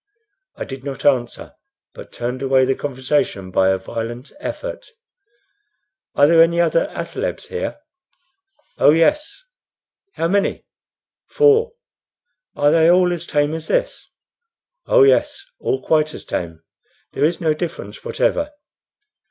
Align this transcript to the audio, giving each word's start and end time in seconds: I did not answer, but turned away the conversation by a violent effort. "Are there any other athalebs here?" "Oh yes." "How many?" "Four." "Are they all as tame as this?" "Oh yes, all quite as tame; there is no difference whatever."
I 0.55 0.65
did 0.65 0.83
not 0.83 1.05
answer, 1.05 1.53
but 1.93 2.11
turned 2.11 2.41
away 2.41 2.65
the 2.65 2.73
conversation 2.73 3.51
by 3.51 3.69
a 3.69 3.77
violent 3.77 4.31
effort. 4.39 4.87
"Are 6.15 6.25
there 6.25 6.41
any 6.41 6.59
other 6.59 6.87
athalebs 6.89 7.49
here?" 7.49 7.77
"Oh 8.79 8.89
yes." 8.89 9.43
"How 10.13 10.27
many?" 10.27 10.65
"Four." 11.27 11.73
"Are 12.55 12.71
they 12.71 12.89
all 12.89 13.13
as 13.13 13.27
tame 13.27 13.53
as 13.53 13.67
this?" 13.67 14.09
"Oh 14.87 15.03
yes, 15.03 15.45
all 15.59 15.83
quite 15.85 16.15
as 16.15 16.25
tame; 16.25 16.63
there 17.11 17.23
is 17.23 17.39
no 17.39 17.53
difference 17.53 18.03
whatever." 18.03 18.51